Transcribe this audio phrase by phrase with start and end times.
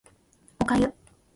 [0.59, 0.91] お粥